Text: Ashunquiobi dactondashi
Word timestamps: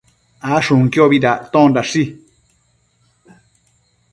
Ashunquiobi 0.55 1.19
dactondashi 1.25 2.01